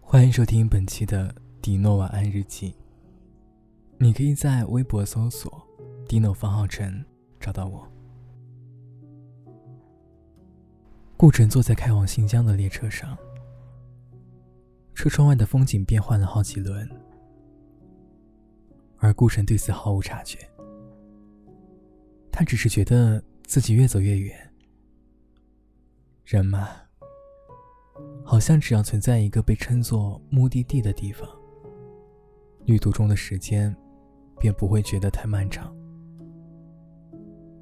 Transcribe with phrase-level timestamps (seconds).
[0.00, 2.74] 欢迎收听本期的迪诺晚安日记。
[3.98, 5.62] 你可以在微博搜索
[6.08, 7.04] “迪诺方浩辰”
[7.40, 7.90] 找到我。
[11.16, 13.16] 顾晨坐在开往新疆的列车上，
[14.94, 16.88] 车窗外的风景变换了好几轮，
[18.98, 20.38] 而顾晨对此毫无察觉。
[22.30, 24.52] 他只是觉得自己越走越远。
[26.24, 26.68] 人嘛，
[28.24, 31.28] 好像只要存在一个被称作目的地的地方，
[32.64, 33.74] 旅途中的时间
[34.38, 35.74] 便不会觉得太漫长。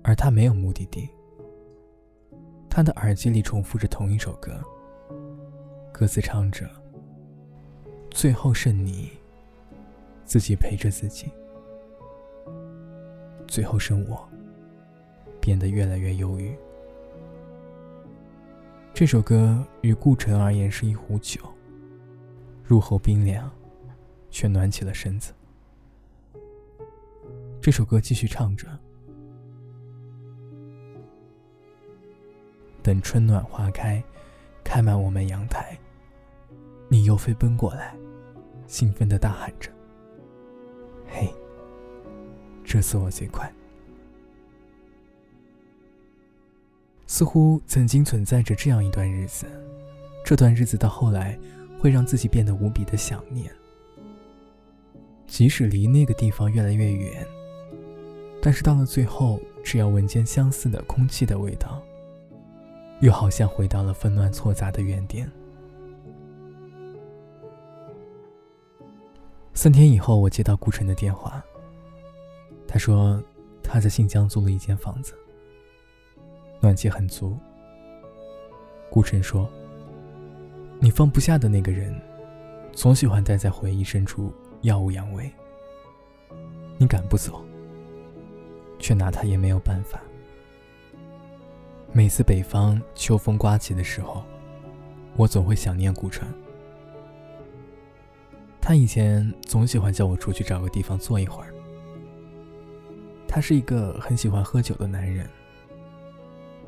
[0.03, 1.09] 而他没有目的地。
[2.69, 4.59] 他的耳机里重复着同一首歌，
[5.93, 6.67] 歌词唱着
[8.11, 9.11] ：“最后是你，
[10.25, 11.31] 自己陪着自己。
[13.47, 14.27] 最后是我，
[15.39, 16.57] 变得越来越忧郁。”
[19.03, 21.41] 这首歌于顾城而言是一壶酒，
[22.63, 23.51] 入喉冰凉，
[24.31, 25.33] 却暖起了身子。
[27.61, 28.69] 这首歌继续唱着。
[32.81, 34.01] 等春暖花开，
[34.63, 35.77] 开满我们阳台，
[36.87, 37.97] 你又飞奔过来，
[38.69, 39.69] 兴奋的大喊着
[41.11, 41.29] ：“嘿，
[42.63, 43.53] 这次我最快。”
[47.13, 49.45] 似乎曾经存在着这样一段日子，
[50.25, 51.39] 这段日子到后来
[51.79, 53.55] 会让自己变得无比的想念，
[55.27, 57.27] 即使离那个地方越来越远，
[58.41, 61.83] 但是到了最后，只要闻见相似的空气的味道。
[63.01, 65.31] 又好像回到了纷乱错杂的原点。
[69.53, 71.45] 三天以后，我接到顾晨的电话。
[72.67, 73.23] 他说
[73.63, 75.13] 他在新疆租了一间房子，
[76.63, 77.37] 暖气很足。
[78.89, 79.51] 顾晨说
[80.79, 81.93] ：“你放不下的那个人，
[82.73, 85.29] 总喜欢待在回忆深处，耀武扬威。
[86.79, 87.45] 你赶不走，
[88.79, 90.01] 却拿他也没有办法。”
[91.93, 94.23] 每次北方秋风刮起的时候，
[95.17, 96.27] 我总会想念顾城。
[98.61, 101.53] 他以前总喜欢叫我出去找个地方坐一会儿。
[103.27, 105.29] 他是一个很喜欢喝酒的男人，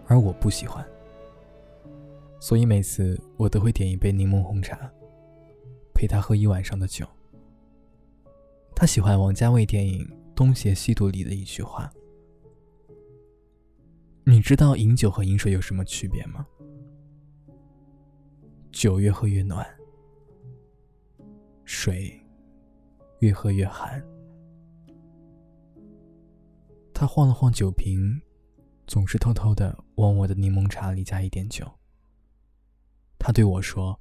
[0.07, 0.87] 而我不喜欢，
[2.41, 4.91] 所以每次我都会点一杯柠檬红茶，
[5.95, 7.07] 陪他喝一晚上的酒。
[8.77, 10.05] 他喜欢王家卫电影
[10.35, 11.91] 《东邪西毒》里的一句话。
[14.27, 16.47] 你知道饮酒和饮水有什么区别吗？
[18.73, 19.65] 酒越喝越暖，
[21.65, 22.21] 水
[23.21, 24.03] 越喝越寒。
[26.93, 28.21] 他晃了晃酒瓶，
[28.87, 31.79] 总是偷偷的往我的柠檬茶里加一点酒。
[33.19, 34.01] 他对我说：“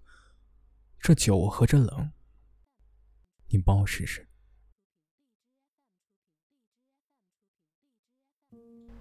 [1.00, 2.12] 这酒我喝着冷，
[3.48, 4.28] 你帮我试试。”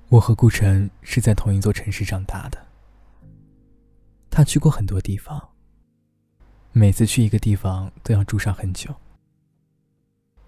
[0.08, 2.66] 我和顾晨是在同一座城市长大的。
[4.30, 5.54] 他去过很多地方，
[6.70, 8.94] 每次去一个地方都要住上很久，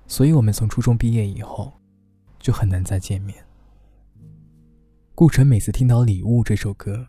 [0.07, 1.81] 所以我们从初中毕业以后
[2.39, 3.45] 就很难再见面。
[5.17, 7.07] 顾晨每次听到《礼物》这首歌，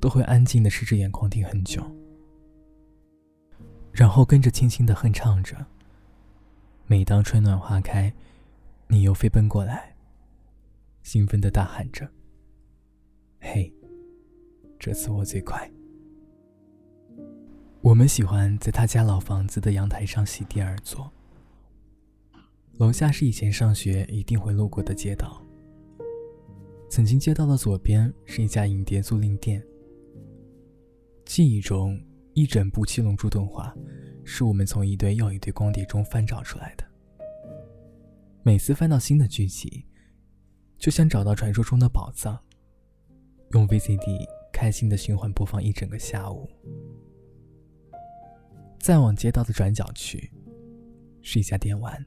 [0.00, 1.80] 都会安静的湿着眼眶听很久，
[3.92, 5.66] 然后跟着轻轻的哼唱着
[6.88, 8.12] ：“每当春暖花开，
[8.88, 9.94] 你又飞奔过来。”
[11.04, 12.10] 兴奋的大喊着
[13.38, 13.72] ：“嘿，
[14.76, 15.70] 这次我最快！”
[17.82, 21.08] 我们喜欢在他家老房子的阳台上席地而坐。
[22.78, 25.40] 楼下是以前上学一定会路过的街道。
[26.90, 29.64] 曾经街道的左边是一家影碟租赁店。
[31.24, 31.96] 记忆中，
[32.34, 33.72] 一整部《七龙珠》动画，
[34.24, 36.84] 是我们从一堆又一堆光碟中翻找出来的。
[38.42, 39.86] 每次翻到新的剧集。
[40.78, 42.42] 就像找到传说中的宝藏，
[43.50, 46.48] 用 VCD 开心的循环播放一整个下午。
[48.80, 50.32] 再往街道的转角去，
[51.20, 52.04] 是一家电玩。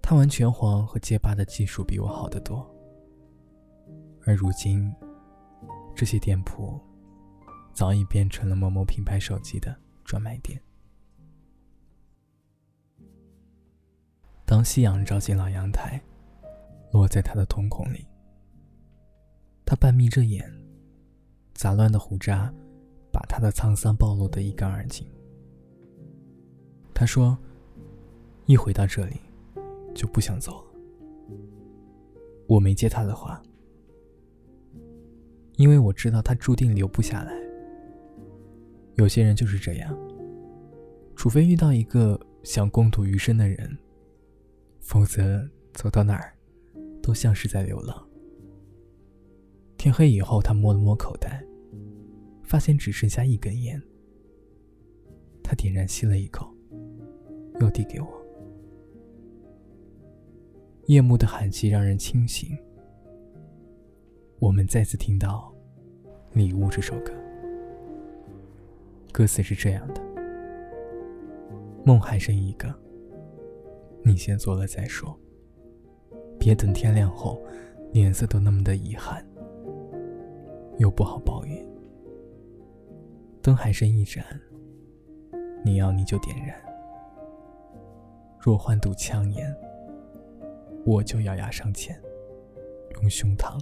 [0.00, 2.73] 他玩拳皇和街霸的技术比我好得多。
[4.26, 4.94] 而如今，
[5.94, 6.80] 这些店铺
[7.72, 9.74] 早已变成了某某品牌手机的
[10.04, 10.60] 专卖店。
[14.44, 16.00] 当夕阳照进老阳台。
[16.92, 18.06] 落在他的瞳孔里，
[19.66, 20.48] 他半眯着眼，
[21.52, 22.54] 杂乱的胡渣
[23.10, 25.04] 把他的沧桑暴露得一干二净。
[26.94, 27.36] 他说
[28.46, 29.16] ：“一回到这里，
[29.92, 30.70] 就不想走了。”
[32.46, 33.42] 我没接他的话，
[35.56, 37.32] 因为我知道他注定留不下来。
[38.96, 39.96] 有些人就是这样，
[41.16, 43.78] 除非遇到一个想共度余生的人，
[44.80, 46.32] 否则走到哪儿，
[47.02, 48.08] 都像是在流浪。
[49.76, 51.44] 天黑以后，他摸了摸口袋，
[52.42, 53.82] 发现只剩下一根烟。
[55.42, 56.54] 他点燃，吸了一口，
[57.60, 58.08] 又递给我。
[60.86, 62.56] 夜幕的寒气让人清醒。
[64.44, 65.50] 我们再次听到
[66.38, 67.14] 《礼物》这首歌。
[69.10, 70.02] 歌词是这样的：
[71.82, 72.70] 梦还剩一个，
[74.02, 75.18] 你先做了再说。
[76.38, 77.42] 别等天亮后，
[77.94, 79.26] 脸色都那么的遗憾，
[80.76, 81.66] 又不好抱怨。
[83.40, 84.22] 灯还剩一盏，
[85.64, 86.54] 你要你就点燃。
[88.38, 89.56] 若换堵枪眼，
[90.84, 91.98] 我就咬牙上前，
[92.96, 93.58] 用胸膛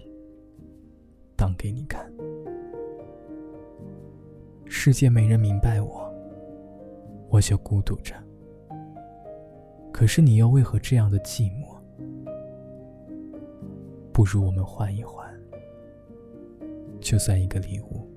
[1.42, 2.08] 挡给你看。
[4.64, 6.08] 世界没人明白我，
[7.28, 8.14] 我就孤独着。
[9.92, 11.76] 可是你又为何这样的寂寞？
[14.12, 15.28] 不如我们换一换，
[17.00, 18.08] 就算一个礼物，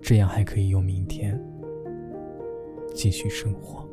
[0.00, 1.36] 这样还可以用明天
[2.94, 3.84] 继续生活。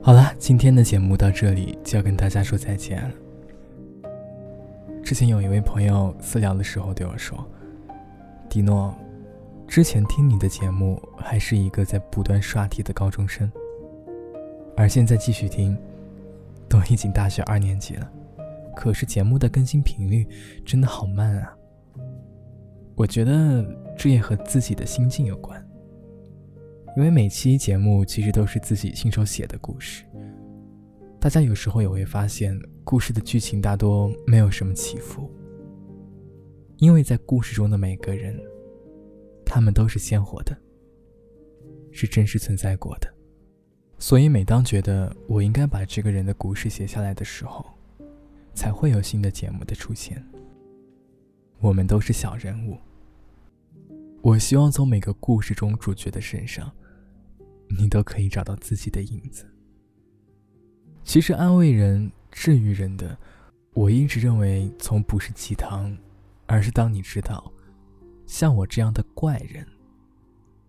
[0.00, 3.10] 好了，今天的节目到这里就要跟大家说再见了。
[5.08, 7.42] 之前有一位朋友私聊的时候对我说
[8.46, 8.94] ：“迪诺，
[9.66, 13.50] 之前听你的节目还是一个在不断刷题的高中生，
[14.76, 15.74] 而现在继续听，
[16.68, 18.12] 都已经大学二年级了，
[18.76, 20.28] 可是节目的更新频率
[20.62, 21.56] 真的好慢啊。
[22.94, 23.64] 我觉得
[23.96, 25.66] 这也和自己的心境有关，
[26.98, 30.04] 因为每期节目其实都是自己亲手写的故事。”
[31.20, 35.28] 大家有时候也会发现，故事的剧情大多没有什么起伏，
[36.76, 38.38] 因为在故事中的每个人，
[39.44, 40.56] 他们都是鲜活的，
[41.90, 43.12] 是真实存在过的。
[43.98, 47.66] 所以，每当觉得我应该把这个人的故事写下来的时候，
[48.54, 50.24] 才会有新的节目的出现。
[51.58, 52.78] 我们都是小人物，
[54.22, 56.70] 我希望从每个故事中主角的身上，
[57.76, 59.44] 你都可以找到自己的影子。
[61.08, 63.16] 其实安慰人、治愈人的，
[63.72, 65.96] 我一直认为从不是鸡汤，
[66.44, 67.50] 而是当你知道，
[68.26, 69.66] 像我这样的怪人，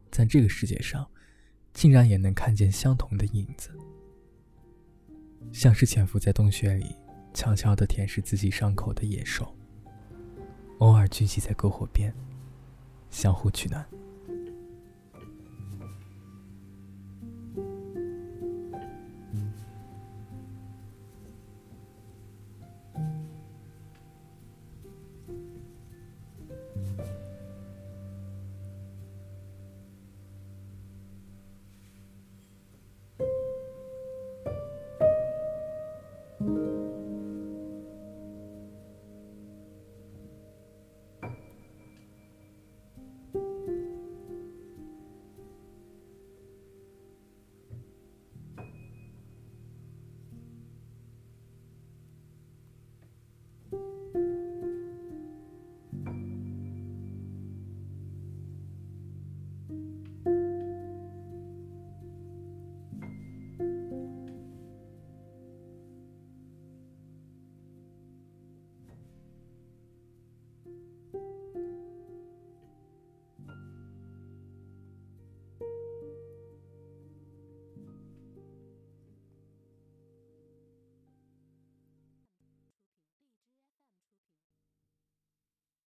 [0.09, 1.05] 在这个世界上，
[1.73, 3.69] 竟然也能看见相同的影子，
[5.51, 6.95] 像是潜伏在洞穴里，
[7.33, 9.53] 悄悄地舔舐自己伤口的野兽，
[10.77, 12.13] 偶尔聚集在篝火边，
[13.09, 13.85] 相互取暖。